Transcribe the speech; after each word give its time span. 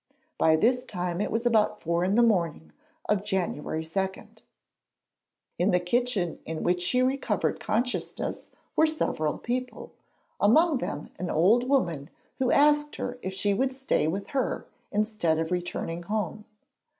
By 0.39 0.55
this 0.55 0.83
time 0.83 1.21
it 1.21 1.29
was 1.29 1.45
about 1.45 1.79
four 1.83 2.03
in 2.03 2.15
the 2.15 2.23
morning 2.23 2.71
of 3.07 3.23
January 3.23 3.85
2. 3.85 4.11
In 5.59 5.69
the 5.69 5.79
kitchen 5.79 6.39
in 6.43 6.63
which 6.63 6.81
she 6.81 7.03
recovered 7.03 7.59
consciousness 7.59 8.47
were 8.75 8.87
several 8.87 9.37
people, 9.37 9.93
among 10.39 10.79
them 10.79 11.11
an 11.19 11.29
old 11.29 11.69
woman 11.69 12.09
who 12.39 12.49
asked 12.51 12.95
her 12.95 13.19
if 13.21 13.35
she 13.35 13.53
would 13.53 13.71
stay 13.71 14.07
with 14.07 14.29
her 14.29 14.65
instead 14.91 15.37
of 15.37 15.51
returning 15.51 16.01
home. 16.01 16.45